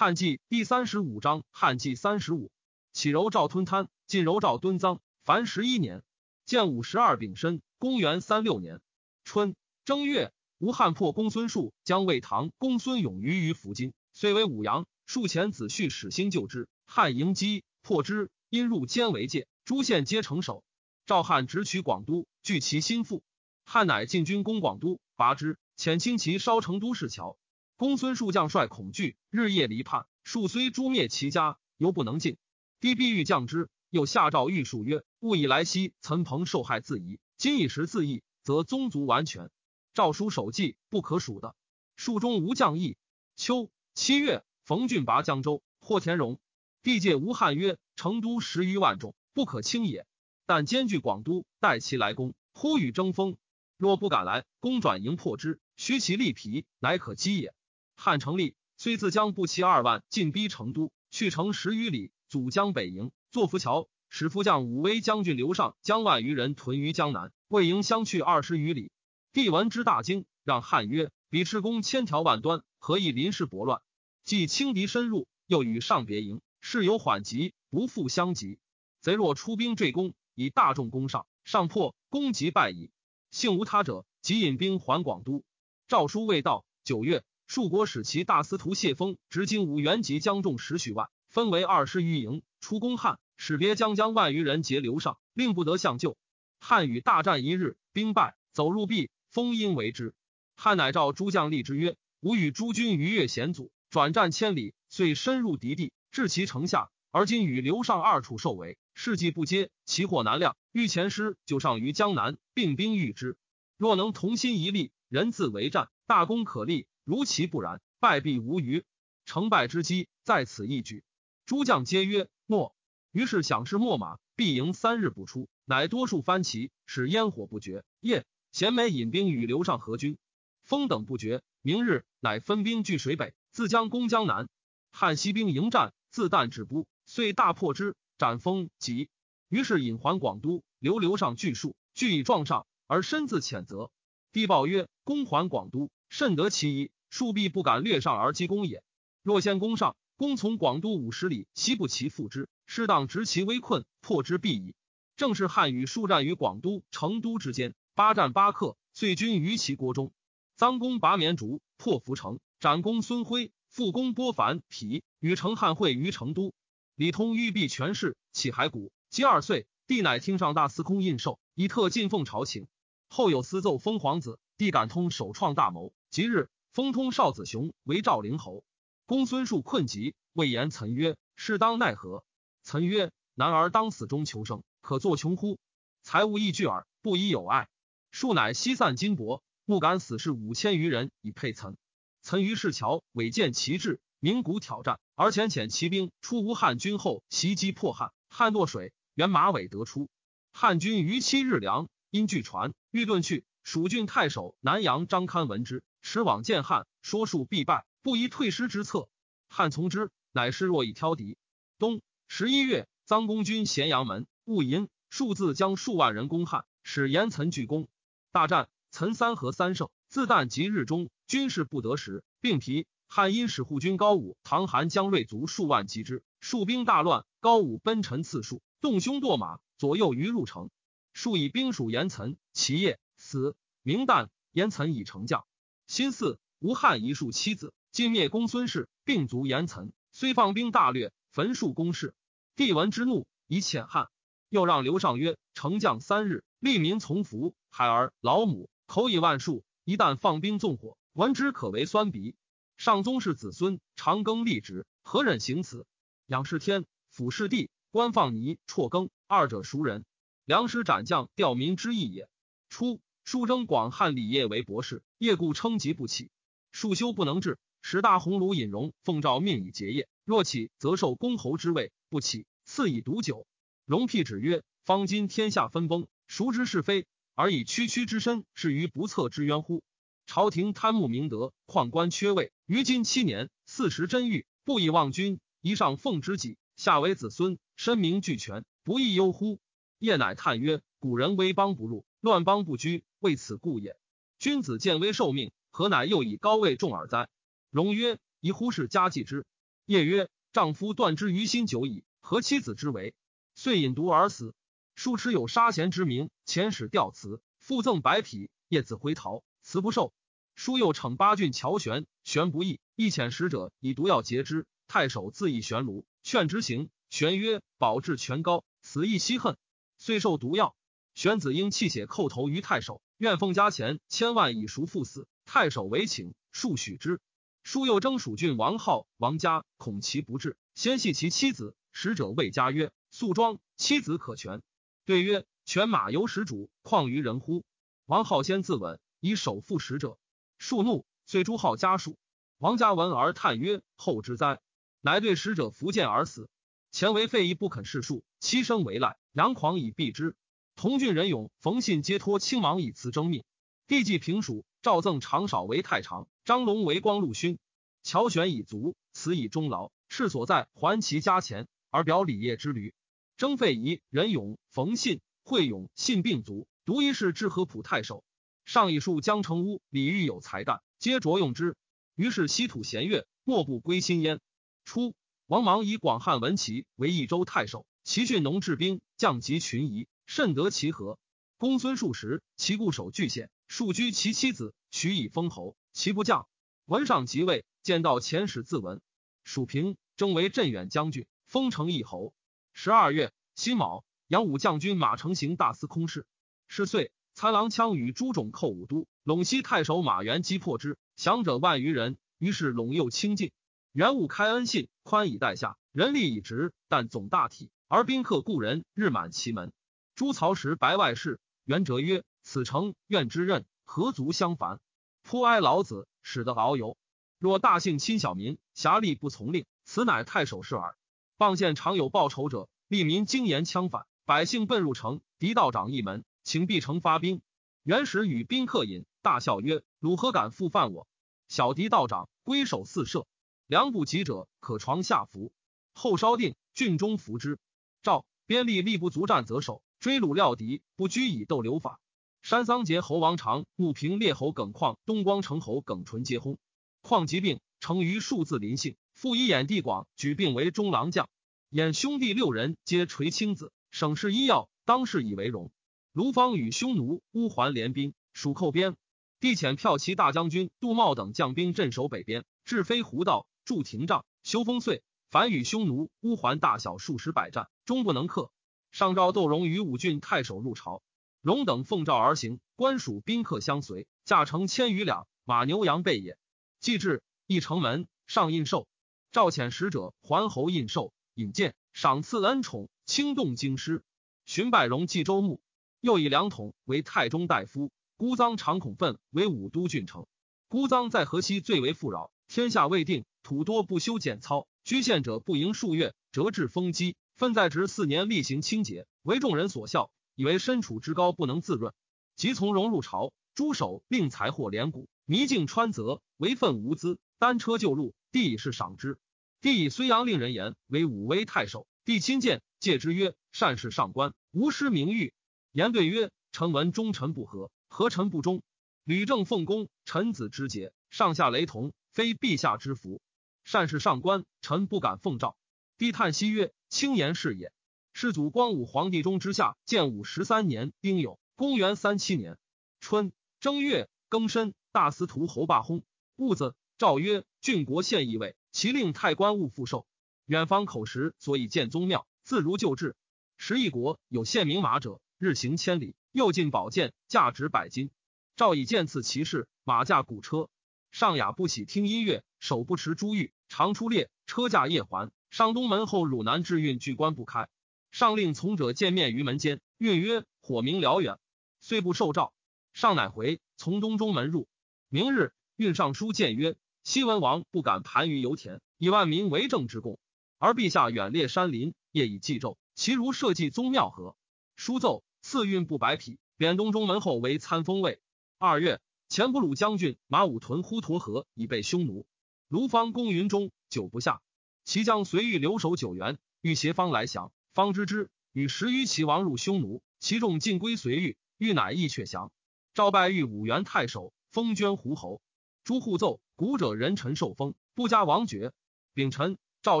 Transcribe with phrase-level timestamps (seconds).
[0.00, 2.52] 汉纪第三十五章，汉纪三十五，
[2.92, 5.00] 启柔赵吞贪，晋柔赵敦赃。
[5.24, 6.04] 凡十一年，
[6.46, 8.80] 建武十二丙申，公元三六年
[9.24, 14.86] 春正月，吴汉破公孙述，将魏唐公孙永于于伏金，遂为武阳。
[15.04, 20.62] 数前子婿始兴救之，汉迎击破之，因入监为界，诸县皆成守。
[21.06, 23.24] 赵汉直取广都，据其心腹。
[23.64, 27.36] 汉乃进军攻广都，拔之，遣轻骑烧成都市桥。
[27.78, 30.08] 公孙述将帅恐惧，日夜离叛。
[30.24, 32.36] 数虽诛灭其家，犹不能进。
[32.80, 39.48] 帝必欲降之，又下诏谕述曰：“勿以来兮，岑彭受害自疑；今以时自缢，则宗族完全。
[39.94, 41.54] 诏书守纪，不可数的。
[41.94, 42.96] 数中无将义。”
[43.38, 46.40] 秋七月，冯俊拔江州，获田荣。
[46.82, 50.04] 帝戒吴汉曰：“成都十余万众，不可轻也。
[50.46, 53.36] 但兼具广都，待其来攻，呼与争锋。
[53.76, 57.54] 若不敢来，攻转营破之，虚其力疲，乃可击也。”
[58.00, 68.92] 汉成立，虽自将步骑二万进逼成都，去城十余里，阻江北营，作浮桥，使副将武威将军刘尚将万余人屯于江南，魏营相去二十余里。
[69.32, 73.82] 帝闻之大惊，让汉曰：“彼赤攻千条万端，何以临事搏乱？
[74.22, 78.60] 既轻敌深入，又与上别营，事有缓急，不复相及。
[79.00, 82.92] 贼若出兵坠攻，以大众攻上，上破，攻即败矣。
[83.32, 85.42] 幸无他者，即引兵还广都。
[85.88, 96.18] 诏书未到，九月。”数国使其大司徒谢峰执金吾元及将众十许万，分为二十余营，出攻汉，使别将将万余人截留上，令不得相救。
[96.60, 100.14] 汉与大战一日，兵败，走入壁，封阴为之。
[100.56, 106.90] 汉乃召诸将立之曰：“吾与诸军逾越险阻，转战千里，遂深入敌地，至其城下。
[107.12, 110.54] 而今与刘尚二处受围，事迹不接，其祸难量。
[110.70, 113.38] 欲前师就上于江南，并兵御之。
[113.78, 118.84] 若能同心一力，人自为战，大功可立。”如其不然，败必无余。
[119.24, 121.02] 成败之机在此一举。
[121.46, 122.76] 诸将皆曰：“诺。”
[123.12, 127.82] 于是响势秣马，必营三日不出，乃多数翻旗，使烟火不绝。
[128.00, 130.18] 夜，贤美引兵与刘尚合军，
[130.64, 131.40] 风等不绝。
[131.62, 134.46] 明日，乃分兵据水北，自将攻江南。
[134.92, 139.08] 汉西兵迎战，自弹止不，遂大破之，斩封吉。
[139.48, 143.90] 于是引还广都，留刘尚据数，据以撞上，而身自谴责。
[144.30, 148.82] 帝报曰：“公还广都，甚得其宜。”数必不敢略上而击攻也。
[149.22, 154.74] 若先攻上，攻从广都五十里，西不其复之，适当执其危困，破之必矣。
[155.16, 160.12] 正是汉与数战于广都、成都之间，八战八克，遂军于其国中。
[160.56, 166.52] 臧公拔绵竹，破涪城，斩公孙辉，复攻波凡、皮，与成汉会于成都。
[166.94, 168.90] 李通欲避权势，起骸骨。
[169.08, 172.66] 及二岁，帝乃听上大司空印绶，以特进奉朝请。
[173.08, 176.48] 后有私奏封皇子，帝感通首创大谋，即日。
[176.78, 178.62] 封通少子雄为赵灵侯，
[179.04, 182.22] 公孙述困疾，谓言岑曰：“是当奈何？”
[182.62, 185.58] 岑曰：“男儿当死中求生，可作穷乎？
[186.04, 187.66] 财物亦巨耳，不以有爱。”
[188.12, 191.76] 数乃西散金帛，不敢死士五千余人以配岑。
[192.22, 198.12] 岑于市桥委见旗帜，鸣鼓挑战，而遣遣骑兵出吴汉军后，袭击破汉。
[198.28, 200.08] 汉堕水，原马尾得出。
[200.52, 203.44] 汉军逾七日粮，因据船欲遁去。
[203.64, 205.82] 蜀郡太守南阳张堪闻之。
[206.10, 209.10] 持往见汉，说数必败，不宜退师之策。
[209.46, 211.36] 汉从之，乃师若以挑敌。
[211.78, 217.88] 冬十一月，臧公军咸阳门，戊寅，数字将数万人攻汉，使严岑拒攻。
[218.32, 219.90] 大战，岑三合三胜。
[220.08, 222.86] 自旦即日中，军事不得时，并疲。
[223.06, 227.26] 汉因使护军高武、唐韩将锐卒数万击之，数兵大乱。
[227.40, 230.70] 高武奔陈次数，动胸堕马，左右于入城。
[231.12, 233.54] 数以兵属严岑，其夜死。
[233.82, 235.44] 明旦，严岑已成将。
[235.88, 239.90] 新巳，吴汉一数妻子，尽灭公孙氏，并卒严岑。
[240.12, 242.14] 虽放兵大略，焚数公室。
[242.56, 244.08] 帝闻之怒，以遣汉。
[244.50, 249.64] 又让刘尚曰：“丞将三日，利民从服，孩儿老母口以万数。
[249.82, 252.36] 一旦放兵纵火，闻之可为酸鼻。
[252.76, 255.86] 上宗室子孙长庚立职，何忍行此？
[256.26, 260.04] 仰视天，俯视地，官放泥辍耕，二者孰人？
[260.44, 262.28] 良师斩将，吊民之意也。
[262.68, 266.30] 初。”数征广汉礼业为博士，业故称疾不起。
[266.72, 270.08] 数修不能治，十大鸿胪引荣奉诏命以结业。
[270.24, 273.46] 若起，则受公侯之位；不起，赐以毒酒。
[273.84, 277.04] 荣辟止曰：“方今天下分崩，孰知是非？
[277.34, 279.82] 而以区区之身，是于不测之冤乎？
[280.24, 285.38] 朝廷贪慕明德，旷官缺位，于今七年，四时真欲，不以望君。
[285.60, 289.60] 一上奉之己，下为子孙，身名俱全，不亦忧乎？”
[290.00, 293.96] 业乃叹曰：“古人威邦不入，乱邦不居。”为此故也。
[294.38, 297.28] 君子见危受命，何乃又以高位重耳哉？
[297.70, 299.46] 荣曰：“宜乎是家祭之。
[299.84, 303.14] 夜曰：“丈夫断之于心久矣，何妻子之为？”
[303.54, 304.54] 遂饮毒而死。
[304.94, 308.50] 数持有杀贤之名，遣使吊辞，复赠白匹。
[308.68, 310.12] 叶子回逃，辞不受。
[310.54, 314.66] 书又惩八郡乔玄，玄不义，亦遣使者以毒药截之。
[314.88, 316.90] 太守自缢玄炉，劝之行。
[317.10, 319.56] 玄曰：“保至权高，此亦惜恨。”
[319.98, 320.76] 遂受毒药。
[321.18, 325.26] 玄子婴泣血叩头于太守，愿奉家钱千万以赎父死。
[325.44, 327.20] 太守为请，数许之。
[327.64, 331.74] 叔又征蜀郡王浩、王家，恐其不至，先系其妻子。
[331.90, 334.62] 使者谓家曰：“素庄妻子可全。”
[335.04, 337.64] 对曰：“犬马由始主，况于人乎？”
[338.06, 340.18] 王浩先自刎，以首负使者。
[340.56, 342.16] 数怒，遂诛号家属。
[342.58, 344.60] 王家闻而叹曰：“后之哉！”
[345.02, 346.48] 乃对使者伏剑而死。
[346.92, 350.36] 前为废亦不肯事数，妻生为赖，佯狂以避之。
[350.78, 353.42] 同郡人勇、冯信皆托亲王以辞征命。
[353.88, 357.58] 帝既平蜀，诏赠长少为太常，张龙为光禄勋。
[358.04, 359.90] 乔玄以卒，辞以终劳。
[360.08, 362.94] 是所在，还其家钱，而表礼业之旅。
[363.36, 368.22] 征费仪、任勇、冯信、惠勇信并卒，独一世至合普太守。
[368.64, 371.74] 上以数江城屋，李煜有才干，皆着用之。
[372.14, 374.38] 于是西土咸越，莫不归心焉。
[374.84, 375.16] 初，
[375.48, 381.18] 王莽以广汉文齐为益州太守，齐郡农治兵，将及群夷，甚得其和。
[381.56, 385.74] 公孙述时，其固守巨县，数居其妻子，许以封侯。
[385.92, 386.46] 其不将。
[386.84, 389.00] 文上即位，见到遣使自文。
[389.42, 392.34] 蜀平，征为镇远将军，封城邑侯。
[392.74, 396.26] 十二月辛卯，扬武将军马成行大司空事。
[396.68, 402.18] 是岁，参郎羌与诸种寇武都，陇西太守马元击破之，降者万余人。
[402.36, 403.50] 于是陇右清尽。
[403.92, 409.72] 元武开恩信，宽以待下，人力已直，但总大体，而宾客故人日满其门。
[410.18, 414.80] 朱曹时白外事，元哲曰：“此诚愿之任，何足相烦？
[415.22, 416.96] 颇哀老子，使得遨游。
[417.38, 420.98] 若大姓亲小民，侠吏不从令，此乃太守事耳。”
[421.38, 427.40] 傍县常有报仇者，吏民惊言枪反，百姓奔入城，敌道长一门，请必城发兵。
[427.84, 431.06] 元始与宾客饮，大笑曰：“汝何敢复犯我？
[431.46, 433.28] 小敌道长归守四舍，
[433.68, 435.52] 良不及者，可床下服。
[435.92, 437.60] 后稍定，郡中服之。
[438.02, 442.00] 赵边吏力不足战，则守；追虏料敌，不拘以斗留法。
[442.42, 446.56] 山桑节侯王长、穆平列侯耿况、东光城侯耿纯皆薨。
[447.00, 451.28] 况疾病，成于数字临幸。”复以眼地广，举并为中郎将。
[451.70, 455.72] 眼兄弟六人皆垂青子，省事医药，当世以为荣。
[456.12, 458.94] 卢方与匈奴、乌桓联兵，蜀寇边。
[459.40, 465.00] 帝遣骠骑大将军杜茂等将兵镇守北边，至飞狐道，筑亭障，修烽燧。
[465.30, 468.52] 凡与匈奴、乌桓大小数十百战，终不能克。
[468.98, 471.02] 上诏窦融与武郡太守入朝，
[471.40, 476.36] 融等奉诏而行，官属宾客相随，驾乘千余两，马牛羊备也。
[476.80, 478.88] 既至，一城门，上印绶。
[479.30, 484.02] 召遣使者还侯印绶，引荐赏赐恩宠，轻动京师。
[484.46, 485.60] 荀拜荣冀州牧，
[486.00, 487.92] 又以两统为太中大夫。
[488.16, 490.26] 孤臧常恐愤为武都郡丞。
[490.66, 497.14] 孤臧在河西最为富饶，天下未定，土多不修简操，居县者不盈数月，折至丰基。
[497.38, 501.94] 分在职四年，例行清洁，为众人所笑，以为身处之高不能自润。
[502.34, 508.12] 即从容入朝，诸守令财货连谷，迷境川泽，为愤无资，单车就路。
[508.32, 509.20] 帝以是赏之。
[509.60, 511.86] 帝以睢阳令人言为武威太守。
[512.04, 515.32] 帝亲见，戒之曰：“善事上官，无失名誉。”
[515.70, 518.62] 言对曰：“臣闻忠臣不和，何臣不忠？
[519.04, 523.22] 吕正奉公，臣子之节，上下雷同，非陛下之福。
[523.62, 525.56] 善事上官，臣不敢奉诏。”
[525.98, 527.72] 帝叹息曰：“轻言是也。”
[528.12, 532.58] 世祖光武皇帝中之下，建武十三年丁酉，公元三七年
[533.00, 536.02] 春正月庚申，大司徒侯霸薨。
[536.36, 536.74] 戊子。
[536.96, 540.04] 诏曰：郡国县议尉，其令太官勿复受。
[540.46, 543.14] 远方口实，所以建宗庙，自如旧制。
[543.56, 548.10] 时一国有献名马者，日行千里，又进宝剑，价值百金。
[548.56, 550.68] 赵以剑赐骑士，马驾古车。
[551.12, 555.30] 上雅不喜听音乐，手不持珠玉，常出猎，车驾夜还。
[555.50, 557.68] 上东门后汝南至运，拒关不开。
[558.10, 561.38] 上令从者见面于门间，运曰：火明辽远，
[561.80, 562.52] 虽不受诏。
[562.92, 564.68] 上乃回，从东中门入。
[565.08, 566.76] 明日，运上书谏曰。
[567.04, 570.18] 西文王不敢盘于油田，以万民为政之功，
[570.58, 574.36] 而陛下远列山林，业以祭纣，其如社稷宗庙何？
[574.76, 578.20] 书奏赐运布白匹，贬东中门后为参封尉。
[578.58, 582.26] 二月，前不鲁将军马武屯呼沱河，以备匈奴。
[582.68, 584.42] 卢方攻云中，久不下，
[584.84, 592.52] 其将随欲留守九原，欲携方来降，方知之，与十余骑亡入匈奴，其众尽归随欲，欲乃亦却降。
[592.92, 595.40] 赵拜玉五原太守，封捐胡侯。
[595.82, 596.40] 朱户奏。
[596.56, 598.72] 古者人臣受封，不加王爵。
[599.14, 600.00] 丙辰，赵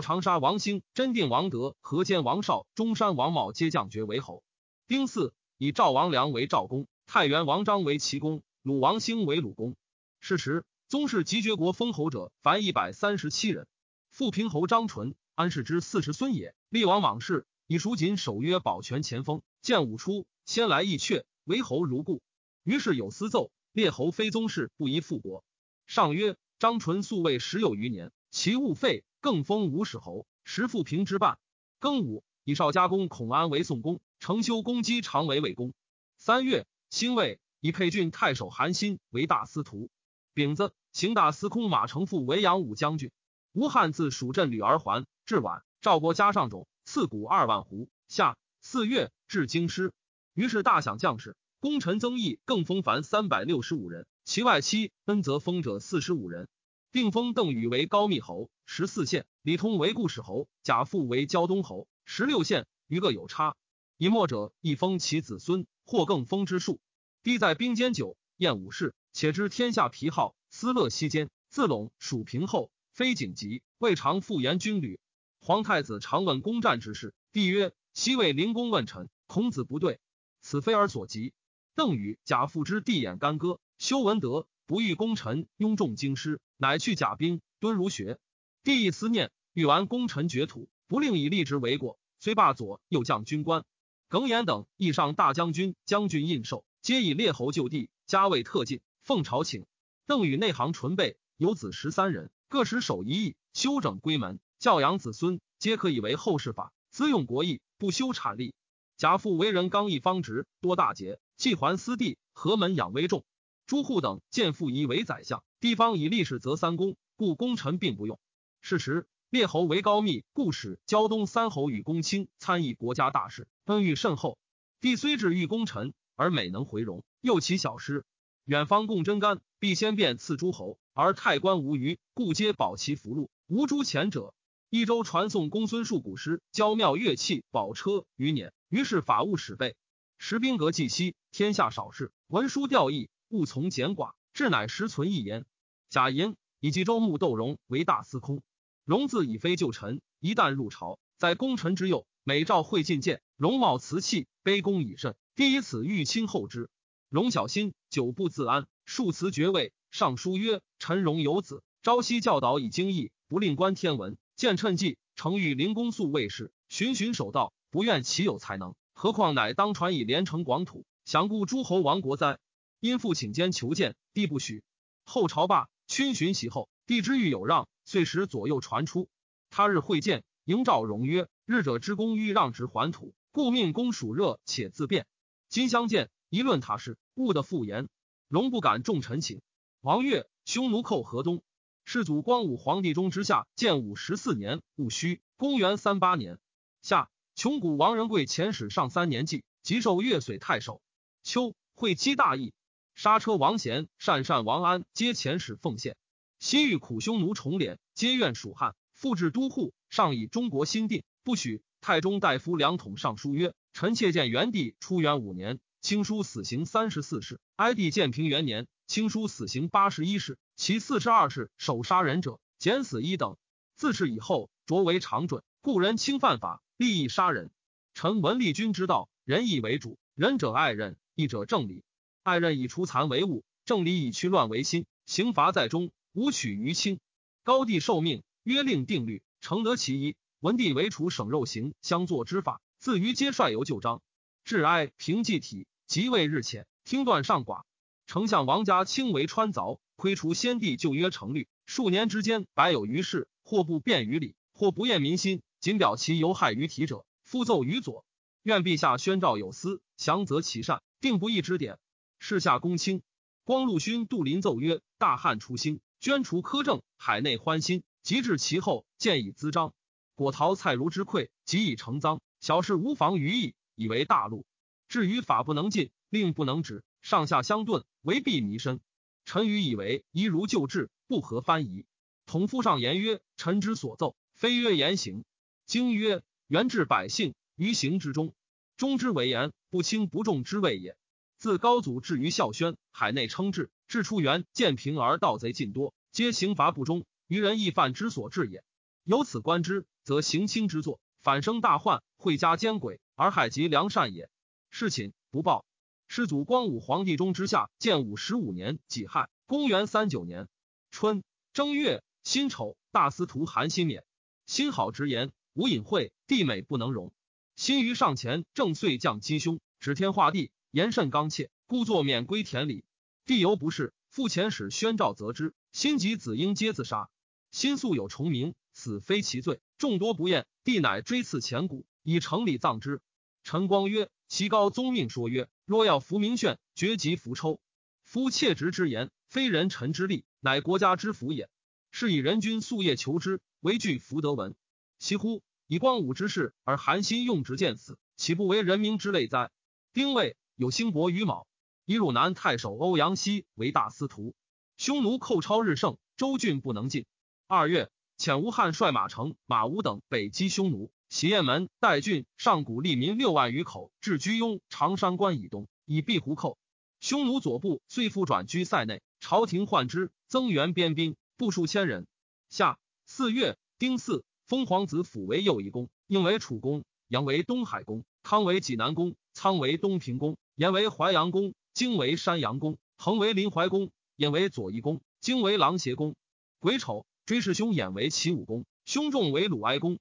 [0.00, 4.42] 长沙王兴、真定王德、河间王绍、中山王茂皆降爵为侯。
[4.88, 9.76] 丁巳，以赵王良为赵公，太原王章为齐公，鲁王兴为鲁公。
[10.18, 13.66] 是时，宗室及绝国封侯者，凡一百三十七人。
[14.08, 16.54] 富平侯张纯，安世之四世孙也。
[16.70, 19.42] 立王莽氏，以蜀锦守约，保全前锋。
[19.60, 22.22] 建武初，先来义阙，为侯如故。
[22.64, 25.44] 于是有私奏，列侯非宗室，不宜复国。
[25.86, 31.38] 上曰：张纯素位十有余年，其物废，更封吴使侯，时富平之半。
[31.82, 35.74] 庚午，以少家公孔安为宋公，成修公姬常为魏公。
[36.16, 39.90] 三月，辛未，以沛郡太守韩信为大司徒。
[40.38, 43.10] 丙子，行大司空马承父为扬武将军。
[43.52, 47.88] 吴汉自蜀镇吕而还，至晚，赵国加上种，赐谷二万斛。
[48.06, 49.92] 夏四月，至京师。
[50.34, 54.06] 于是大享将士，功臣增益，更封凡三百六十五人。
[54.24, 56.48] 其外戚恩泽封者四十五人，
[56.92, 62.68] 并封邓禹为高密侯，十四县；李通为故使侯，贾父为胶东侯，十六县。
[62.86, 63.56] 余各有差。
[63.96, 66.78] 以末者，亦封其子孙，或更封之数。
[67.24, 72.70] 帝在兵间久，厌武士，且知天下疲耗，思乐息间，自陇属平后。
[72.92, 74.98] 非景急，未尝复言军旅。
[75.40, 80.00] 皇太子常问攻战之事，帝曰：“昔为灵公问臣，孔子不对，
[80.40, 81.32] 此非尔所及。”
[81.76, 88.18] 邓禹、贾父之地眼干戈，修文德，不欲功臣拥众京师，乃去甲兵，敦儒学。
[88.64, 93.64] 帝亦思念，欲完功臣绝土，不令以立职为过，虽罢左右将军官。
[94.08, 99.64] 耿弇等亦上大将军、将军印绶，皆以列侯就地，加位特进，奉朝请。
[100.06, 102.30] 邓禹内行纯备，有子十三人。
[102.50, 108.52] 各使守一役，修整归门，教养子孙，皆可以为后世法，资用国义，不修产力。
[108.98, 113.24] 贾父为人刚毅方直，多大节，既还私地，何门养威重。
[113.66, 118.20] 诸户等见父仪为宰相，地方以立史则三公，故功臣并不用。
[118.60, 124.38] 是时列侯为高密，故使胶东三侯与公卿参议国家大事，恩遇甚厚。
[124.82, 128.04] 帝虽至遇功臣，而每能回容，又起小师。
[128.48, 133.28] 远方共真干，必先便赐诸侯，而太官无余，故皆保其福禄。
[133.46, 134.32] 无诸前者，
[134.70, 138.50] 益州传送公孙述古诗，娇妙乐器，宝车余辇。
[138.70, 139.76] 于是法务使备，
[140.16, 145.44] 石兵革既息，天下少事，文书调役，务从简寡，至乃实存一言。
[145.90, 148.40] 贾银以及周穆窦融为大司空，
[148.86, 155.16] 融自以非旧臣，一旦入朝，在功臣之右，每召会进谏，容貌瓷器，卑躬以甚。
[155.34, 156.70] 第以此欲亲厚之。
[157.08, 159.72] 荣小心，久不自安，数辞爵位。
[159.90, 164.18] 上书曰：“陈荣有子，朝夕教导以经义，不令观天文。
[164.36, 168.74] 见趁计，诚欲灵公素卫士，循循守道，不愿其有才能。
[168.92, 172.38] 何况乃当传以连城广土，享顾诸侯王国哉？”
[172.78, 174.62] 因父请监求见，帝不许。
[175.02, 179.08] 后朝罢，群巡袭后，帝之欲有让，遂使左右传出。
[179.48, 185.06] 他日会见，迎召荣曰：“日者之功欲让之还土，故命公属热，且自便。
[185.48, 187.88] 今相见。”一论他事，误的复言，
[188.28, 189.40] 荣不敢重臣请。
[189.80, 191.42] 王悦，匈奴寇河东，
[191.86, 196.38] 世祖光武皇帝中之下，建武十四年戊戌，公元三八年
[196.82, 200.82] 夏，穷谷王仁贵遣使上三年祭，即受越绥太守。
[201.22, 202.52] 秋，会稽大义，
[202.94, 205.96] 刹车王贤、善善王安皆遣使奉献。
[206.38, 211.62] 西域苦匈奴重敛，皆怨蜀汉，复置都护，上以中国新定，不许。
[211.80, 223.38] 太中大夫两统上书曰：“臣妾见元帝初元五年。”清书死刑三十四世，哀帝建平元年，清书死刑八十一世，其四十二世首杀人者减死一等。
[223.74, 227.50] 自是以后，擢为常准，故人轻犯法，利益杀人。
[227.94, 231.82] 臣闻立君之道，仁义为主，仁者爱人，义者正理。
[232.22, 234.84] 爱人以除残为物，正理以驱乱为心。
[235.06, 237.00] 刑罚在中，无取于轻。
[237.44, 240.16] 高帝受命，约令定律，承得其一。
[240.40, 244.02] 文帝为除省肉刑相作之法，自于皆率由旧章。
[244.44, 247.62] 致哀平济体，即位日浅，听断上寡。
[248.06, 258.04] 丞相王家清为川凿，窥除先帝旧约成律，数年之间，百有余事，或不便于礼，或不厌民心，仅表其犹害于体者，复奏于左。
[258.42, 261.78] 愿陛下宣诏有司，详则其善，定不义之典。
[262.18, 263.00] 事下公卿，
[263.42, 267.82] 光禄勋杜林奏曰：大汉初兴，捐除苛政，海内欢心。
[268.02, 269.72] 及至其后，见以滋章。
[270.14, 272.20] 果陶蔡如之溃，即以成赃。
[272.40, 273.54] 小事无妨于义。
[273.74, 274.44] 以为大陆，
[274.88, 278.80] 至于法不能禁，令不能止，上下相顿，为弊弥深。
[279.26, 281.84] 臣愚以为宜如旧制，不合翻疑。
[282.24, 285.24] 统夫上言曰：“臣之所奏，非曰言行。”
[285.66, 288.34] 经曰：“原治百姓于行之中，
[288.78, 290.96] 中之为言，不轻不重之谓也。”
[291.36, 298.64] 自高祖至于孝宣，海内称制，至出元建平而盗贼尽多，皆刑罚不忠，愚人易犯之所至也。
[299.04, 304.30] 由此观之，则行轻之作，反生大患，会加奸诡，而害及良善也。
[304.70, 305.64] 事寝不报。
[306.06, 310.48] 世祖光武皇帝中之下，建武十五年己亥，公元三九年
[310.90, 311.22] 春
[311.52, 314.04] 正月辛丑，大司徒韩新免。
[314.46, 317.12] 心好直言，无隐晦，地美不能容。
[317.56, 322.84] 心于上前，正遂降击凶，指天画地，言甚刚切，故作免归田里。
[323.26, 327.10] 地犹不是，复遣使宣诏责之，心及子婴皆自杀。
[327.50, 330.46] 心素有重名，死非其罪，众多不厌。
[330.64, 333.02] 帝乃追赐前骨，以城里葬之。
[333.50, 335.48] 陈光曰：其高宗命说曰。
[335.64, 337.62] 若要服明炫，绝及伏抽。
[338.04, 341.48] 夫切直之言，非人臣之力，乃国家之福也。
[341.90, 344.54] 是以人君夙夜求之，唯惧福德文。
[344.98, 345.42] 其乎！
[345.66, 349.50] 以光武之事，而韩信用直见死，岂不为人民之累哉？
[349.94, 351.46] 丁未，有兴伯于卯，
[351.86, 354.34] 以汝南太守欧阳熙为大司徒。
[354.76, 357.06] 匈奴寇超日盛，州郡不能进。
[357.46, 360.92] 二月，遣吴汉率马成、马吴等北击匈奴。
[361.08, 366.58] 喜雁门、代郡、上古利民六万余口，置居庸、长山关以东，以避胡寇。
[367.00, 372.06] 匈奴左部遂复转居塞内，朝廷患之，增援边兵，步数千人。
[372.50, 386.14] 夏四月丁巳，封皇子辅为右夷公，应为楚公，杨为东海公，康为济南公，仓为东平公，延为淮阳公，京为山阳公，恒为临淮公，衍为左夷公，京为狼邪公。
[386.58, 389.98] 癸丑，追谥兄衍为齐武公，兄仲为鲁哀公。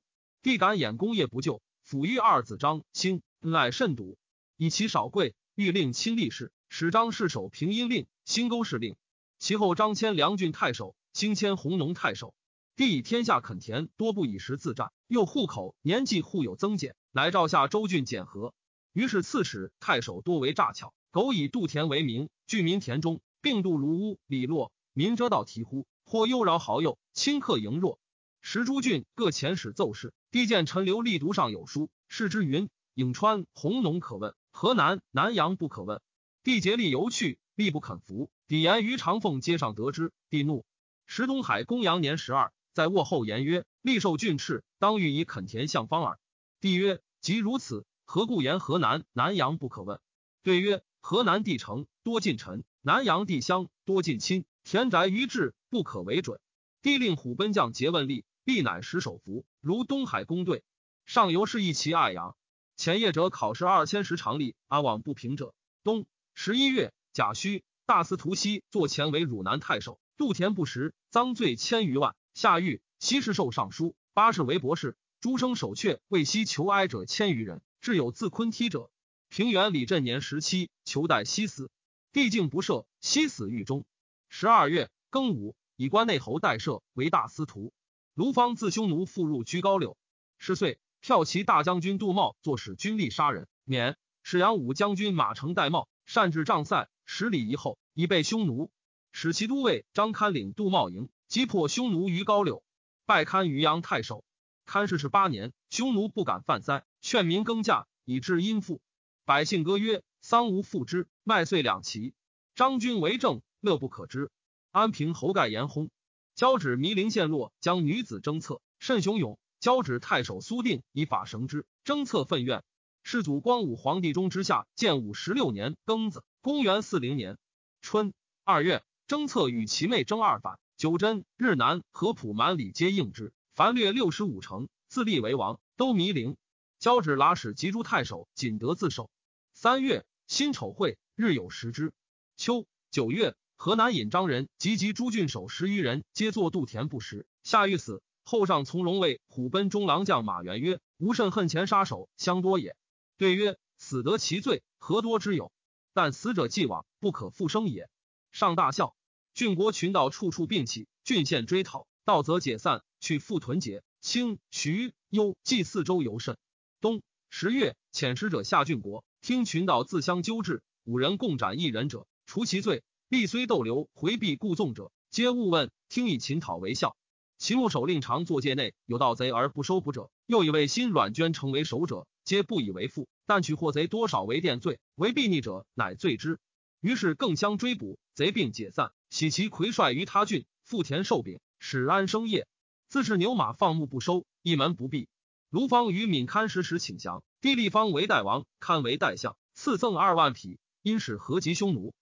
[0.48, 4.18] 必敢掩功业不救，抚育二子张兴，乃甚笃，
[4.56, 8.96] 以其少贵，欲令亲立事，使张氏守平阴令、兴沟氏令。
[9.40, 12.34] 其后张迁梁郡太守，兴迁弘农太守。
[12.78, 18.54] 帝以天下垦田多不以时自战，又户口年纪户有增减，乃诏下州郡减和。
[18.94, 28.00] 于是刺史太守多为诈巧，苟以度田为名，聚民田中，并度如屋里落，民遮道啼呼，或忧饶豪右，顷刻盈弱。
[28.40, 30.14] 时诸郡各遣使奏事。
[30.30, 36.02] 帝见陈留力读上有书，视之云：颍川、弘农可问，河南、南阳不可问。
[36.44, 38.30] 帝竭力游去，力不肯服。
[38.46, 40.66] 抵言于长凤街上得知，帝怒。
[41.06, 46.20] 时东海公羊年十二，在卧后言曰：“力受郡敕，当欲以垦田向方耳。”
[46.60, 50.02] 帝曰：“即如此，何故言河南、南阳不可问？”
[50.44, 56.42] 对曰：“河南地城多近臣，南阳地乡多近亲，田宅于治，不可为准。”
[56.84, 58.26] 帝令虎贲将桀问力。
[58.44, 60.64] 必乃使手服，如东海公队。
[61.06, 62.38] 上游是一其二阳。
[62.78, 65.54] 前业者考试二千石常力，阿往不平者。
[65.84, 70.00] 冬十一月，甲戌，大司徒西坐前为汝南太守。
[70.16, 72.16] 杜田不食，赃罪千余万。
[72.34, 74.96] 下狱，西氏受尚书，八世为博士。
[75.20, 78.90] 诸生守阙为西求哀者千余人，至有自昆梯者。
[79.28, 81.70] 平原李振年十七，求待西死，
[82.14, 83.84] 帝竟不赦，西死狱中。
[84.30, 87.74] 十二月庚午，以关内侯代赦为大司徒。
[88.18, 89.96] 卢方自匈奴复入居高柳，
[90.40, 93.96] 十岁，骠骑大将军杜茂作使军力杀人，免。
[94.24, 98.72] 使杨武将军马成戴帽，善至帐塞，十里以后，以备匈奴。
[99.12, 102.64] 使其都尉张堪领杜茂营，击破匈奴于高柳，
[103.06, 104.26] 拜堪于阳太守。
[104.66, 108.82] 堪世是八年，匈奴不敢犯塞，劝民耕稼，以致殷富。
[109.26, 112.16] 百姓歌曰：“桑无复之，麦穗两齐。”
[112.58, 114.32] 张君为政，乐不可支。
[114.72, 115.92] 安平侯盖言薨。
[116.38, 119.40] 交趾弥陵陷落，将女子征策，甚雄勇。
[119.60, 122.64] 交趾太守苏定以法绳之，征策愤怨。
[123.02, 127.40] 世祖光武皇帝中之下，建武十六年庚子，公元四零年
[127.82, 136.38] 春二月，征策与其妹征二反，九真、日南、合浦、满里皆应之，凡略六十五城，自立为王，都弥陵。
[136.78, 139.10] 交趾拉史及诸太守，仅得自守。
[139.54, 141.94] 三月辛丑会，日有食之。
[142.36, 143.36] 秋九月。
[143.60, 147.26] 河南尹张人及及诸郡守十余人，皆作渡田不食。
[147.44, 152.78] 夏欲死，后上从容谓虎贲中郎将马援曰：“吾甚恨前杀手，相多也。”
[153.18, 155.52] 对曰：“死得其罪，何多之有？
[155.92, 157.90] 但死者既往，不可复生也。”
[158.32, 158.96] 上大笑。
[159.34, 163.82] 郡国群盗处处并起，郡县追讨，盗则解散，去复屯节。
[164.02, 166.38] 清徐幽冀四周尤甚。
[166.80, 172.84] 冬十月，遣使者下郡国，听群盗自相纠治，五人共斩一人者，除其罪。
[173.10, 175.72] 必虽逗留回避故纵者，皆勿问。
[175.88, 176.98] 听以秦讨为笑。
[177.38, 183.08] 其牧守令常作界内有盗贼而不收捕者，又以为新阮捐成为守者，皆不以为负。
[183.26, 186.38] 但取获贼多少为殿罪，为避逆者乃罪之。
[186.82, 188.92] 于是更相追捕，贼并解散。
[189.10, 192.46] 喜其魁帅于他郡，富田受饼，使安生业。
[192.90, 195.08] 自是牛马放牧不收，一门不闭。
[195.50, 201.94] 卢方与闵堪时时请降，帝立方为代王，堪为代相，赐赠二万匹，因使合及匈奴。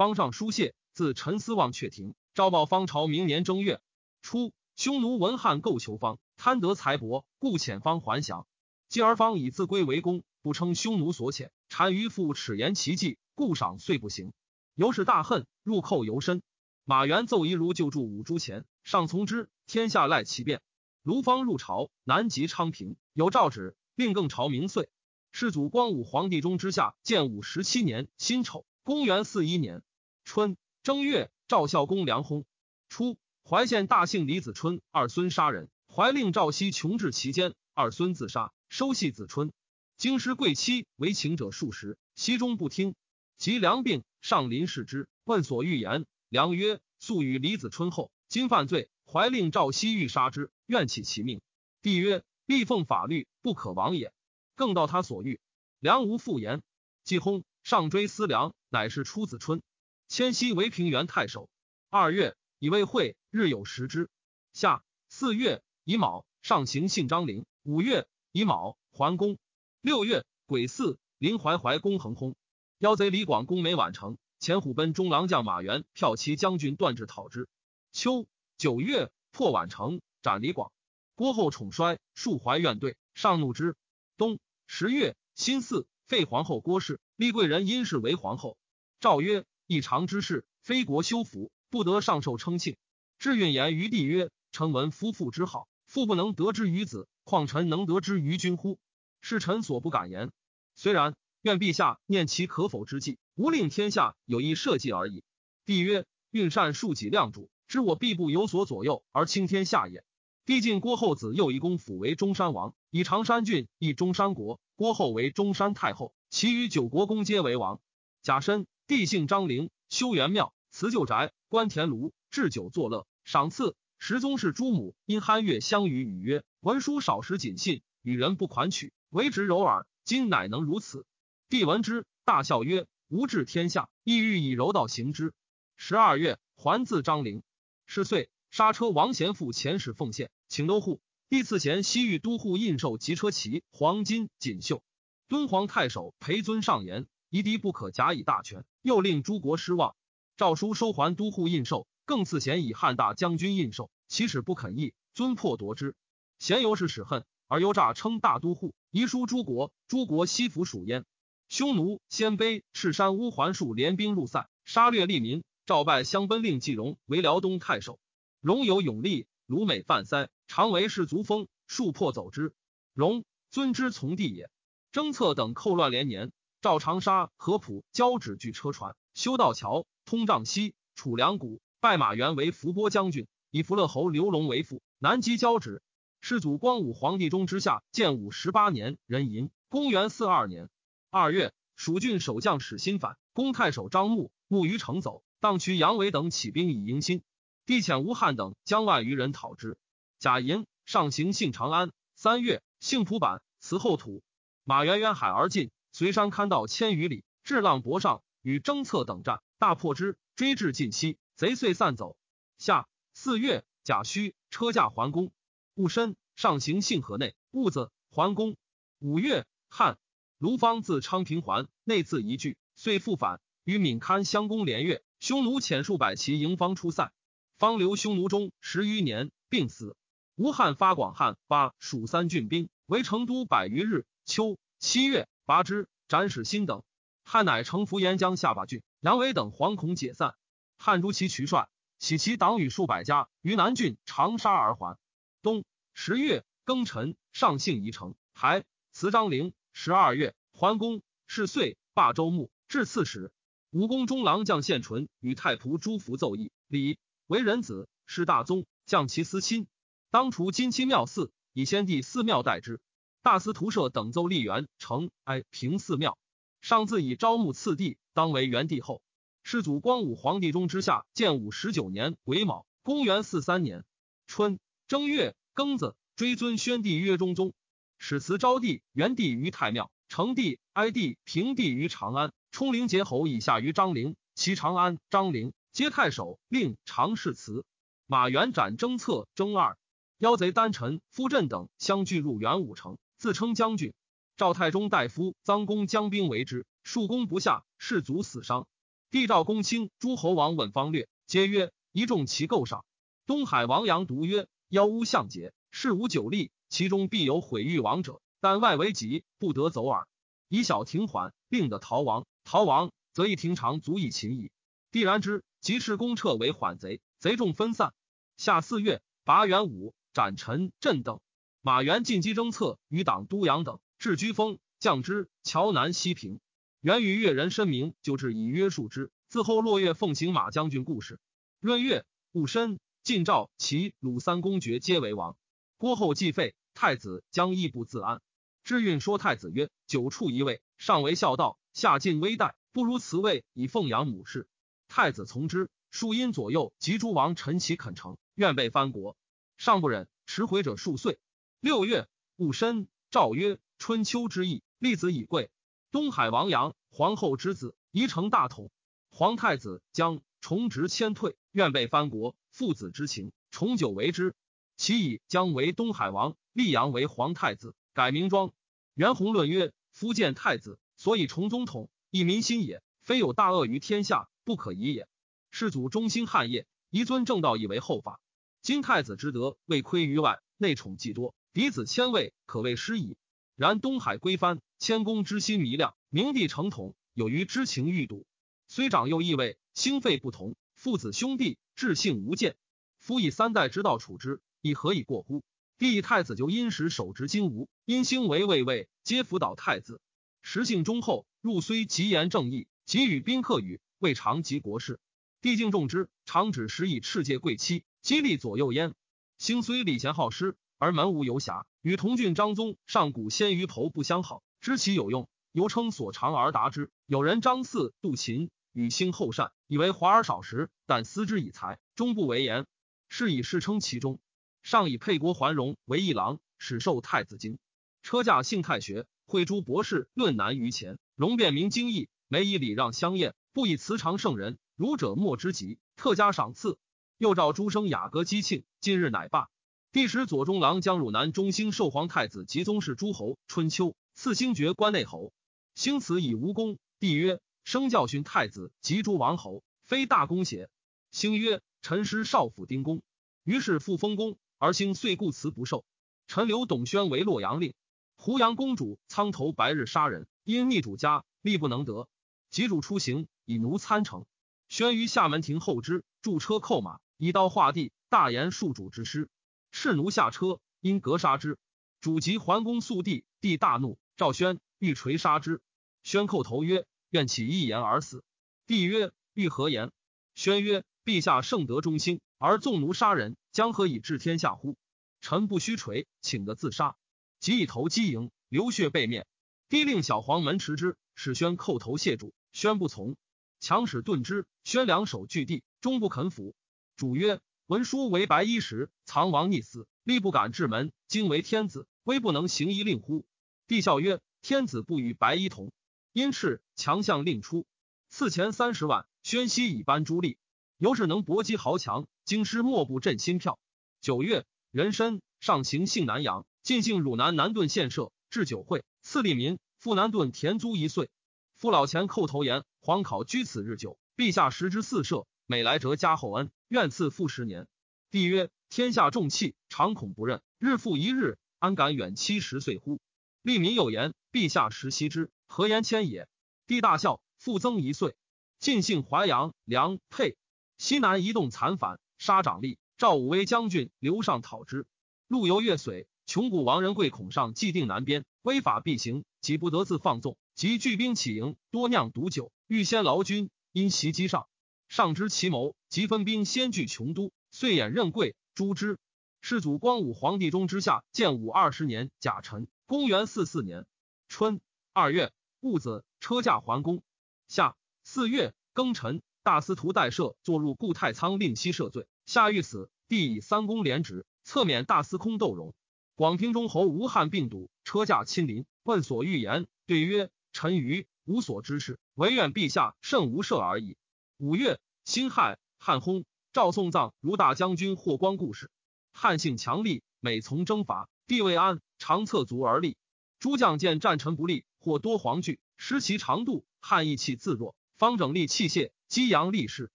[0.00, 3.82] 方上书谢，自陈思望阙庭，诏报方朝明年正月
[4.22, 8.46] 初，匈奴文汉构求方，贪得财帛，故遣方还降。
[8.88, 11.50] 继而方以自归为公，不称匈奴所遣。
[11.68, 14.32] 单于复耻言其计，故赏遂不行。
[14.74, 16.40] 由是大恨，入寇尤深。
[16.86, 19.50] 马援奏夷如救助五铢钱，上从之。
[19.66, 20.62] 天下赖其变。
[21.02, 24.88] 卢方入朝，南极昌平，有诏旨，令更朝明岁。
[25.30, 29.82] 世祖光武皇帝中之下，建武十七年辛丑，公元四一年
[30.24, 32.44] 春正月，赵孝公梁薨。
[32.88, 39.52] 初，怀县大姓李子春二孙杀人，怀令赵熙穷至其间，二孙自杀，收系子春。
[39.96, 42.94] 京师贵戚为请者数十，熙终不听。
[43.36, 46.06] 及梁病，上临视之，问所欲言。
[46.28, 51.40] 梁曰：“素与李子春后，今犯罪，怀令赵熙欲杀之，愿起其命。”
[51.82, 54.12] 帝曰：“必奉法律，不可亡也。”
[54.54, 55.40] 更道他所欲，
[55.80, 56.62] 梁无复言。
[57.02, 59.62] 季薨，上追思梁，乃是出子春。
[60.10, 61.48] 迁西为平原太守。
[61.88, 64.10] 二月，以为会，日有食之。
[64.52, 67.46] 夏四月乙卯，上行幸张陵。
[67.62, 69.38] 五月乙卯，桓公。
[69.80, 72.34] 六月癸巳，临淮怀公横空。
[72.78, 77.48] 妖贼李广攻没宛城，前虎贲中郎将马援骠骑将军段志讨之。
[77.92, 78.26] 秋
[78.58, 80.72] 九月，破宛城，斩李广。
[81.14, 83.76] 郭后宠衰，数怀怨怼，上怒之。
[84.16, 84.40] 冬。
[84.66, 88.58] 十月，辛巳，废皇后郭氏，立贵人殷氏为皇后。
[88.98, 92.76] 诏曰：异常之事，非国修福，不得上受称庆。
[93.20, 98.80] 至运言于帝曰：臣闻夫妇之好，父不能得之于子，况臣能得之于君乎？
[99.20, 100.32] 是臣所不敢言。
[100.74, 105.22] 虽然，愿陛下念其可否之计，无令天下有意社稷而已。
[105.64, 110.02] 帝曰：运善庶己量主，知我必不有所左右而倾天下也。
[110.46, 114.58] 帝晋郭后子右一公辅为中山王，以常山郡邑中山国。
[114.74, 117.80] 郭后为中山太后，其余九国公皆为王。
[118.22, 123.74] 甲申，帝姓张陵，修元庙，辞旧宅，观田庐，置酒作乐，赏赐。
[123.98, 129.86] 十宗室诸母因酣悦相与语曰：“文书少时谨信，与人不款曲，为直柔耳。
[130.04, 131.06] 今乃能如此。”
[131.48, 135.32] 帝闻之，大笑曰：“吾治天下，意欲以柔道行之。”
[135.76, 137.42] 十二月，还自张陵。
[137.86, 140.30] 是岁，刹车王贤父遣使奉献。
[140.48, 144.82] 请都护，帝赐贤西域都护印绶及车骑、黄金锦绣。
[145.28, 149.94] 敦煌太守裴尊上言：夷狄不可假以大权，又令诸国失望。
[150.36, 155.94] 诏书收还都护印绶，更赐贤以汉大将军印绶，其使不肯义，尊破夺之。
[156.40, 161.04] 贤由是使恨，而犹诈称大都护，遗书诸国，诸国悉服属焉。
[161.48, 165.44] 匈奴、鲜卑、赤山乌桓数联兵入塞，杀掠利民。
[165.66, 168.00] 诏拜相奔令季荣为辽东太守。
[168.40, 170.30] 荣有勇力，鲁美犯塞。
[170.48, 172.54] 常为士卒封，数破走之。
[172.92, 174.50] 荣尊之从弟也。
[174.90, 184.82] 征策等寇乱连年，赵长沙、合浦交趾据车船，修道桥，通瘴溪，楚梁谷，拜马援为伏波将军，以伏乐侯刘龙为父。
[184.98, 185.82] 南击交趾。
[186.20, 190.68] 世祖光武皇帝中之下，建武十八年，壬寅，公元四二年
[191.08, 197.22] 二月，蜀郡守将史新反，攻太守张牧牧于城走，当渠杨伟等起兵以迎新。
[197.64, 199.78] 帝遣吴汉等将万余人讨之。
[200.18, 201.90] 贾寅上行幸长安。
[202.16, 204.22] 三月，幸蒲坂，辞后土。
[204.64, 205.70] 马援远海而进，
[206.00, 212.16] 随山堪道千余里，至浪博上，与征策等战，大破之，追至晋西，贼遂散走。
[212.56, 215.30] 夏四月，甲戌，车驾还宫。
[215.74, 218.56] 戊申，上行幸河内，戊子，还宫。
[218.98, 219.98] 五月，汉
[220.38, 225.02] 卢方自昌平还，内自一句，遂复返，与闵堪相攻连月。
[225.18, 227.12] 匈奴遣数百骑迎方出塞，
[227.58, 229.94] 方留匈奴中十余年，病死。
[230.36, 234.06] 吴汉发广汉八蜀三郡兵围成都百余日。
[234.24, 236.84] 秋七月，拔之，斩使新等。
[237.24, 240.36] 汉乃城伏沿江下巴郡，杨伟等惶恐解散。
[240.78, 244.96] 汉诛其渠帅，喜其党羽数百家于南郡长沙而还。
[245.42, 249.52] 冬十月庚辰，上幸宜城，还辞张陵。
[249.72, 253.32] 十二月，桓公是岁，罢州牧，至刺史。
[253.70, 259.66] 武功中郎将献纯与太仆朱福奏议，礼为人子，是大宗，降其私亲。
[260.12, 262.80] 当除金漆庙寺，以先帝寺庙代之。
[263.22, 266.16] 大司徒舍等奏立元成哀平寺庙。
[266.62, 269.02] 上自以招募次第，当为元帝后。
[269.42, 273.84] 世祖光武皇帝中之下，建武十九年癸卯，公元四三年
[274.26, 277.52] 春正月庚子，追尊宣帝曰中宗。
[277.98, 282.32] 始辞昭帝、元帝于太庙，成帝、哀帝、平帝于长安。
[282.50, 287.64] 冲陵节侯以下于张陵，其长安、张陵皆太守，令常侍祠。
[288.06, 289.76] 马元斩征策，征二。
[290.18, 293.92] 妖贼丹臣、夫镇等相聚入元武城，自称将军。
[294.38, 298.66] 赵太中大夫臧公将兵围之，数攻不下，士卒死伤。
[299.10, 302.86] 帝召公卿、诸侯王问方略，皆曰：一众其构上。
[303.26, 308.22] 东海王杨独曰：妖巫相劫，事无久立，其中必有毁誉王者。
[308.40, 310.08] 但外为急，不得走耳。
[310.48, 312.24] 以小停缓，令得逃亡。
[312.44, 314.50] 逃亡，则一庭长足以擒矣。
[314.90, 317.92] 必然之，即斥公撤为缓贼，贼众分散。
[318.38, 321.20] 下四月，拔元武、斩陈震等。
[321.62, 325.28] 马援进击征策，与党都阳等至居丰，降之。
[325.42, 326.40] 桥南西平。
[326.80, 329.10] 元与越人申明，就至以约束之。
[329.28, 331.20] 自后落月奉行马将军故事。
[331.60, 335.36] 闰月，戊申，晋赵、齐、鲁三公爵皆为王。
[335.76, 338.22] 郭后继废，太子将义不自安。
[338.64, 344.48] 知运说太子曰：“久处一位，上为孝道，下尽微待，不如辞位以奉养母氏。”
[344.88, 345.68] 太子从之。
[345.90, 349.16] 数因左右及诸王陈其恳诚，愿被藩国，
[349.58, 351.18] 上不忍，迟回者数岁。
[351.62, 355.50] 六月，戊申，诏曰：“春秋之意，立子以贵。
[355.90, 358.70] 东海王阳，皇后之子，宜成大统。
[359.10, 364.34] 皇太子将重职迁退，愿被藩国，父子之情，重久为之。
[364.78, 368.54] 其以将为东海王，立阳为皇太子，改名庄。
[368.94, 372.82] 袁弘论曰：夫见太子，所以重宗统，以民心也。
[373.02, 375.06] 非有大恶于天下，不可疑也。
[375.50, 378.18] 世祖忠心汉业，宜尊正道以为后法。
[378.62, 383.16] 今太子之德，未亏于外，内宠既多。”嫡子千位，可谓失矣。
[383.56, 388.24] 然东海归藩，谦公之心弥亮，明帝成统，有余之情欲睹。
[388.68, 392.54] 虽长幼异位，心肺不同，父子兄弟志性无间。
[393.00, 395.42] 夫以三代之道处之，亦何以过乎？
[395.76, 400.00] 帝以太子就因时守执金吾，因兴为卫尉，皆辅导太子。
[400.42, 405.00] 时性忠厚，入虽极言正义，即与宾客语，未尝及国事。
[405.40, 408.94] 帝敬重之，常指时以赤戒贵戚，激励左右焉。
[409.36, 410.54] 兴虽礼贤好施。
[410.80, 416.90] 而门无游侠，与同郡张宗上古先于头不相好，知其有用，犹称所长而达之。
[417.04, 422.64] 有人张嗣、杜秦与兴厚善，以为华而少时，但思之以才，终不为言。
[423.10, 424.20] 是以世称其中。
[424.62, 427.58] 上以沛国桓荣为一郎，始授太子经，
[428.02, 430.98] 车驾幸太学，会诸博士论难于前。
[431.14, 434.56] 容辩明经义，每以礼让相验，不以辞长圣人。
[434.76, 436.78] 儒者莫之极，特加赏赐。
[437.18, 439.50] 又召诸生雅歌击庆，今日乃罢。
[439.92, 443.36] 帝使左中郎将汝南中兴寿皇太子及宗室诸侯。
[443.48, 445.32] 春秋赐星爵关内侯。
[445.74, 446.78] 兴此以无功。
[447.00, 450.68] 帝曰：生教训太子及诸王侯，非大功邪？
[451.10, 453.02] 兴曰：臣师少府丁公。
[453.42, 455.84] 于是复封公，而兴遂故辞不受。
[456.28, 457.74] 臣留董宣为洛阳令。
[458.16, 462.08] 胡杨公主苍头白日杀人，因逆主家，力不能得。
[462.48, 464.24] 及主出行，以奴参乘。
[464.68, 469.28] 宣于厦门亭后之，驻车扣马，以刀画地，大言数主之师。
[469.70, 471.58] 侍奴下车，因格杀之。
[472.00, 475.60] 主及桓公肃帝，帝大怒，赵宣欲锤杀之。
[476.02, 478.24] 宣叩头曰：“愿起一言而死。”
[478.66, 479.92] 帝曰：“欲何言？”
[480.34, 484.76] 宣曰：“陛下圣德忠心，而纵奴杀人，将何以治天下乎？
[485.20, 486.96] 臣不须锤，请得自杀。”
[487.38, 489.26] 即以头击营，流血被面。
[489.68, 492.32] 帝令小黄门持之，使宣叩头谢主。
[492.52, 493.16] 宣不从，
[493.60, 494.46] 强使遁之。
[494.64, 496.54] 宣两手据地，终不肯服。
[496.96, 497.40] 主曰。
[497.70, 500.90] 文书为白衣时，藏王逆死，力不敢至门。
[501.06, 503.24] 今为天子，威不能行一令乎？
[503.68, 505.70] 帝笑曰：“天子不与白衣同。”
[506.12, 507.68] 因敕强相令出，
[508.08, 510.36] 赐钱三十万，宣熙以班诸吏。
[510.78, 513.60] 由是能搏击豪强，京师莫不振心跳。
[514.00, 519.60] 九月，壬申，上行幸南阳，进幸汝南南顿县社，置酒会，赐利民。
[519.78, 521.08] 赴南顿田租一岁。
[521.54, 527.66] 父老前叩头言：“皇考居此日久，陛下食之四舍。”每来折加厚恩，愿赐复十年。
[528.12, 533.00] 帝曰：天下重器，常恐不任，日复一日，安敢远七十岁乎？
[533.42, 536.28] 利民有言：陛下时悉之，何言谦也？
[536.68, 538.14] 帝大笑，复增一岁。
[538.60, 540.36] 晋姓淮阳、梁、沛
[540.78, 542.76] 西南移动残反，杀长吏。
[542.96, 544.86] 赵武威将军刘尚讨之。
[545.26, 550.38] 陆游越水，穷谷王仁贵恐上既定南边，威法必行，己不得自放纵。
[550.54, 554.46] 及聚兵起营，多酿毒酒，欲先劳军，因袭击上。
[554.90, 558.98] 上知其谋，即分兵先据琼都，遂掩任贵诛之。
[559.40, 563.86] 世祖光武皇帝中之下，建武二十年甲辰，公元四四年
[564.26, 564.60] 春
[564.92, 567.04] 二月戊子，车驾还宫。
[567.46, 572.08] 夏四月庚辰，大司徒代赦坐入故太仓，令息赦罪。
[572.26, 575.72] 夏欲死，帝以三公廉职，侧免大司空窦荣。
[576.16, 583.96] 广平中侯吴汉病笃，车驾亲临，问所欲言，对曰：“臣愚无所知事，唯愿陛下慎无赦而已。”
[584.42, 586.24] 五月，辛亥，汉薨。
[586.54, 588.70] 赵宋葬如大将军霍光故事。
[589.12, 592.96] 汉性强力，每从征伐，地位安，常侧足而立。
[593.38, 596.64] 诸将见战臣不利，或多惶惧，失其长度。
[596.80, 599.90] 汉意气自若，方整立器械，激扬力士。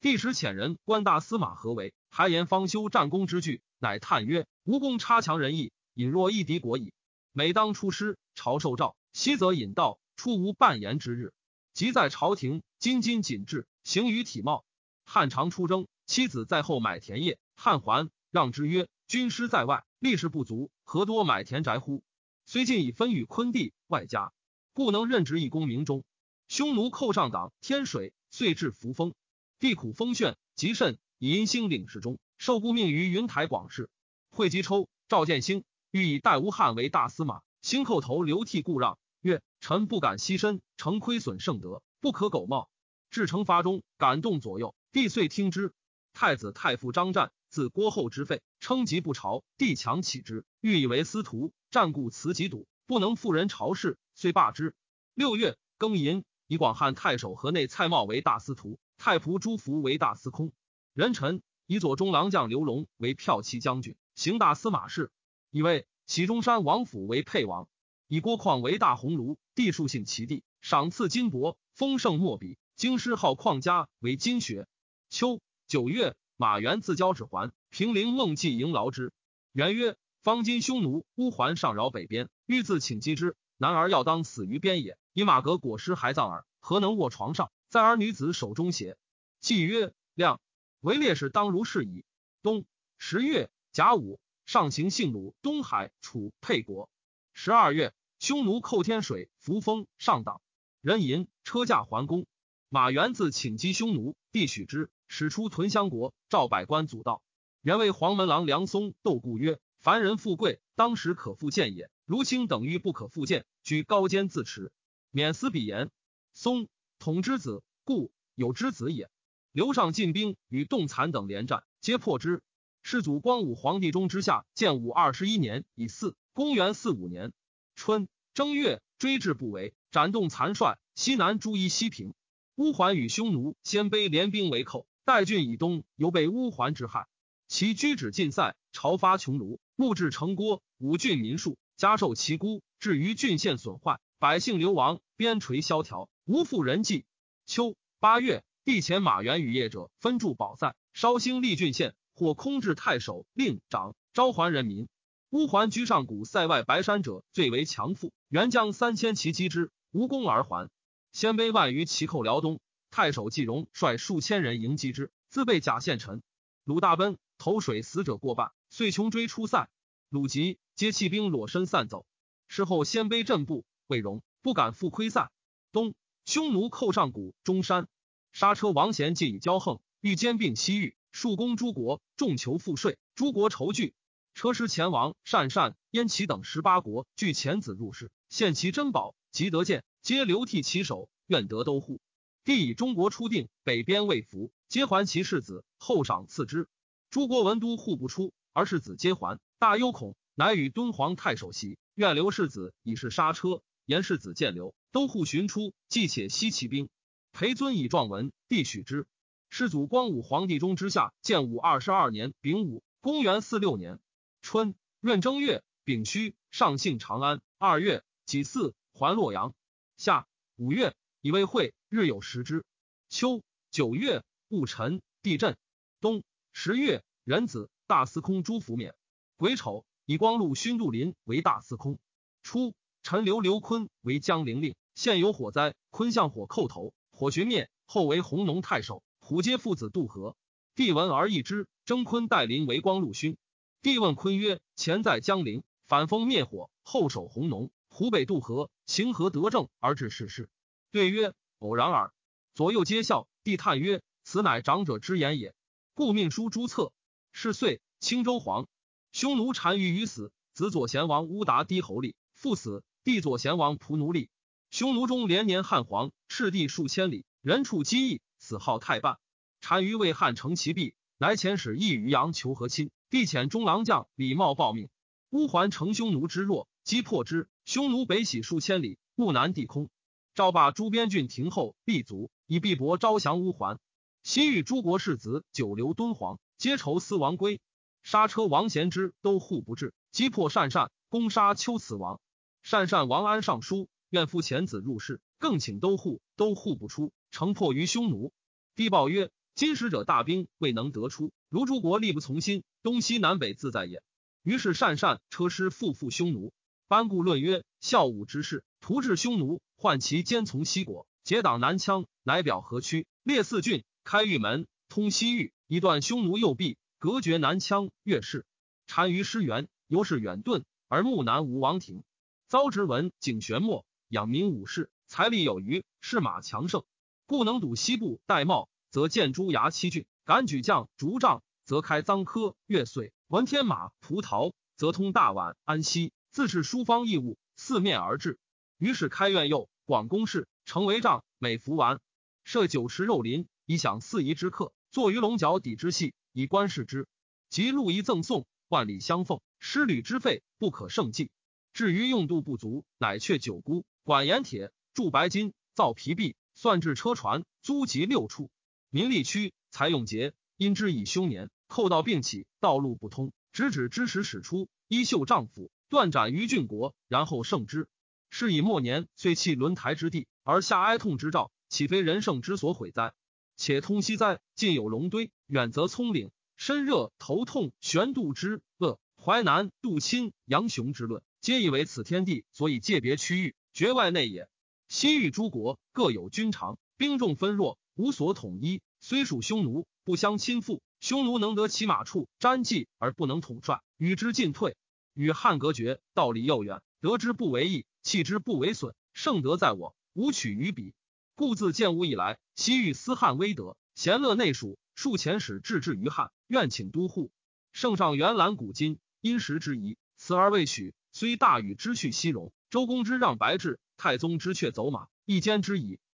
[0.00, 6.94] 帝使遣人观大司马何为还言方修战功之具，乃叹曰：“吴公差强人意，隐若一敌国矣。
[7.32, 11.34] 每当出师，朝受诏，昔则引道，出无半言之日。
[11.74, 14.64] 即在朝廷，斤斤谨致，行于体貌。
[15.04, 17.38] 汉常出征，妻子在后买田业。
[17.56, 22.04] 汉还，让之曰：‘军师在外，力士不足，何多买田宅乎？’
[22.46, 24.32] 虽晋以分与昆地外家，
[24.72, 26.04] 故能任职一功名中。
[26.46, 29.12] 匈奴寇上党天水，遂至扶风，
[29.58, 30.98] 地苦风眩，极甚。
[31.18, 33.90] 以阴兴领事中，受顾命于云台广事。
[34.30, 42.70] 会稽抽赵建兴欲以代吴汉为大司马，兴叩头流涕故让，曰：“臣不敢牺牲，诚亏损圣德，不可苟冒。”
[43.10, 45.72] 至惩罚中，感动左右，帝遂听之。
[46.12, 51.52] 太子太傅张湛自郭后之废，称疾不朝，帝强起之，欲以为司徒。
[51.70, 54.74] 战故辞疾笃，不能复人朝事，遂罢之。
[55.14, 60.52] 六月庚寅，以广汉太守河内蔡瑁为大司徒，太仆朱福为大司空。
[60.94, 65.10] 人臣以左中郎将刘龙为骠骑将军，行大司马事。
[65.50, 67.68] 以为齐中山王府为沛王，
[68.06, 72.58] 以郭况为大鸿胪，地数姓其地，赏赐金帛，丰盛莫比。
[72.74, 74.66] 京师号况家为金学。
[75.10, 79.12] 秋九月，马援自交趾还，平陵孟季迎劳之。
[79.52, 79.96] 元曰。
[80.20, 83.36] 方今匈奴乌桓上扰北边，欲自请击之。
[83.56, 84.98] 男儿要当死于边也。
[85.12, 88.98] 以马革裹尸还葬耳，何能卧床上，在儿女子手中邪？
[89.38, 90.40] 季曰：亮，
[90.80, 92.04] 为烈士当如是矣。
[92.42, 92.66] 冬
[92.98, 96.90] 十月甲午，上行幸鲁、东海、楚、沛国。
[97.32, 100.42] 十二月，匈奴寇天水、扶风、上党。
[100.88, 102.24] 人吟车驾还宫。
[102.70, 106.14] 马援自请击匈奴，必许之，使出屯襄国。
[106.30, 107.22] 赵百官阻道。
[107.60, 109.60] 原为黄门郎梁松窦固曰。
[109.80, 111.90] 凡人富贵，当时可复见也。
[112.06, 114.72] 如卿等欲不可复见，居高坚自持，
[115.10, 115.90] 免思彼言。
[116.32, 119.10] 松统之子，故有之子也。
[119.52, 122.42] 刘尚进兵与动残等连战，皆破之。
[122.82, 127.34] 世祖光武皇帝中之下，建武二十一年乙巳，公元四五年
[127.74, 130.78] 春正月，追至不为，斩动残帅。
[130.94, 132.14] 西南诸夷西平。
[132.56, 137.06] 乌桓与匈奴鲜卑联兵为寇，代郡以东犹被乌桓之害，
[137.46, 139.60] 其居止尽塞，朝发穷庐。
[139.76, 147.04] 木质城郭，五郡民数加受其孤，至于郡县损坏，百姓流亡，边陲萧条，无复人迹。
[147.46, 154.88] 秋八月，帝遣马援与业者分驻保塞，绍兴立郡县，或空置太守、令长，召还人民。
[155.30, 158.12] 乌桓居上古塞外白山者，最为强富。
[158.28, 160.70] 元将三千骑击之，无功而还。
[161.12, 166.22] 鲜卑万余骑寇辽东，太守季荣率数千人迎击之，自被假献臣。
[166.64, 168.52] 鲁大奔，投水死者过半。
[168.70, 169.70] 遂穷追出塞，
[170.10, 172.04] 鲁吉皆弃兵裸身散走。
[172.48, 175.30] 事后鲜卑阵部，魏荣不敢复窥塞。
[175.72, 175.94] 东，
[176.26, 177.88] 匈奴寇上谷、中山，
[178.32, 183.94] 刹车王贤借以骄横，欲兼并西域，数攻诸国，众求赋税，诸国愁惧。
[184.34, 192.00] 车师前王善善、燕齐等十八国据遣子入室，献其珍宝，即得见，皆流涕其手，愿得都护。
[192.44, 196.68] 帝以中国初定，北边未服，皆还其世子，后赏赐之。
[197.10, 198.32] 诸国文都护不出。
[198.52, 203.62] 而世子皆还，大忧恐，乃与敦煌太守席，愿留世子以示刹车。
[203.86, 206.88] 言世子见留，都护寻出，既且西骑兵。
[207.32, 209.06] 裴尊以状文，帝许之。
[209.48, 214.00] 世祖光武皇帝中之下，建武二十二年丙午，公元四六年
[214.42, 217.40] 春闰正月丙戌，上幸长安。
[217.58, 219.54] 二月己巳，还洛阳。
[219.96, 222.62] 夏五月，以为会，日有食之。
[223.08, 225.56] 秋九月戊辰，地震。
[225.98, 227.70] 冬十月壬子。
[227.86, 228.94] 大司空朱福冕，
[229.38, 231.98] 癸丑，以光禄勋杜林为大司空。
[232.42, 234.76] 初，陈留刘坤为江陵令。
[234.94, 237.70] 现有火灾，坤向火叩头，火寻灭。
[237.86, 239.02] 后为弘农太守。
[239.20, 240.36] 虎皆父子渡河，
[240.74, 241.66] 帝闻而异之。
[241.86, 243.38] 征坤代林为光禄勋。
[243.80, 250.48] 帝问坤曰：“前在江陵，反封灭火，后守弘农，湖北渡河，行何得政而致世事？”
[250.92, 252.14] 对曰：“偶然耳。”
[252.54, 253.26] 左右皆笑。
[253.42, 255.52] 帝叹曰：“此乃长者之言也。”
[255.94, 256.92] 故命书诸策。
[257.32, 258.68] 是岁，青州黄
[259.10, 264.30] 匈奴单于于死，子左贤王乌达低侯立，父死，弟左贤王仆奴立。
[264.70, 269.18] 匈奴中连年汉皇，赤地数千里，人畜饥疫，死号太半。
[269.60, 274.88] 单于为汉成其弊，乃遣使义于阳求和亲，帝遣中郎将李茂报命。
[275.30, 277.48] 乌桓乘匈奴之弱，击破之。
[277.68, 279.90] 匈奴北徙数千里，故南地空。
[280.34, 283.78] 赵霸诸边郡亭后立足，以必伯招降乌桓。
[284.22, 286.40] 西域诸国士子久留敦煌。
[286.56, 287.60] 皆愁思王归，
[288.02, 292.22] 杀车王贤之都护不至，击破善善，攻杀丘辞王。
[292.62, 298.32] 善善王安上书，愿复遣子入室，更请都护，都护不出，城破于匈奴。
[298.76, 304.02] 帝报曰：今使者大兵未能得出，如诸国力不从心，东西南北自在也。
[304.42, 306.54] 于是善善车师复复匈奴，
[306.88, 318.46] 班固论曰：孝武之士，图治匈奴，患其奸从西国，结党南羌，乃表河曲，列四郡，开玉门，通西域，以断匈奴右臂，隔绝南羌越氏。
[318.86, 322.04] 单于师援，由是远遁，而木南无王庭。
[322.46, 326.84] 遭直文景玄墨，养民武士，财力有余，士马强盛，
[327.26, 338.38] 故能堵西部戴茂，则建诸牙七郡；敢举将竹杖，则开臧科、越岁；闻天马、葡萄，则通大宛、安西，自是书方义务，四面而至。
[338.78, 342.00] 于是开院右，广宫室，成为帐，每服完，
[342.44, 347.06] 设酒池肉林，以享四夷之客；坐于龙角底之戏，以观视之。
[347.48, 351.30] 及禄仪赠送，万里相奉，失旅之费不可胜计。
[351.72, 358.50] 至于用度不足，乃却九姑管盐铁铸白金造皮币算制车船租集六处
[358.90, 367.88] 民力区财用节因之以凶年寇盗并起道路不通直指之时使出衣袖丈夫断斩于郡国然后胜之
[368.30, 373.14] 是以末年遂弃轮台之地而下哀痛之兆岂非人圣之所毁哉？
[373.56, 381.22] 且通西哉近有龙堆远则葱岭身热头痛悬度之恶淮南杜钦杨雄之论。
[381.40, 384.48] 皆以为此天地所以界别区域，绝外内也。
[384.88, 388.80] 西域诸国各有君长，兵众分弱，无所统一。
[389.00, 390.82] 虽属匈奴，不相亲附。
[391.00, 394.76] 匈奴能得其马处瞻记而不能统帅，与之进退。
[395.18, 396.80] 与汉隔绝，道理又远。
[397.00, 398.94] 得之不为益，弃之不为损。
[399.12, 400.94] 胜德在我，无取于彼。
[401.34, 404.78] 故自建吴以来，西域思汉威德，贤乐内属。
[404.94, 407.32] 数遣使至至于汉，愿请都护。
[407.72, 410.94] 圣上原览古今，因时之宜，辞而未许。
[411.10, 415.98] 虽大禹之去西戎，周公之让白至，太宗之却走马，一兼之矣。